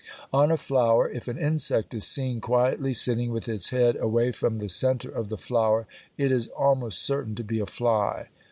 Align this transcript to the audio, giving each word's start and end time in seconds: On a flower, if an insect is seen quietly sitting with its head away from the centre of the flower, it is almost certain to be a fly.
On 0.33 0.49
a 0.49 0.57
flower, 0.57 1.07
if 1.11 1.27
an 1.27 1.37
insect 1.37 1.93
is 1.93 2.05
seen 2.07 2.41
quietly 2.41 2.91
sitting 2.91 3.29
with 3.31 3.47
its 3.47 3.69
head 3.69 3.95
away 3.97 4.31
from 4.31 4.55
the 4.55 4.67
centre 4.67 5.11
of 5.11 5.27
the 5.27 5.37
flower, 5.37 5.85
it 6.17 6.31
is 6.31 6.47
almost 6.47 7.03
certain 7.03 7.35
to 7.35 7.43
be 7.43 7.59
a 7.59 7.67
fly. 7.67 8.29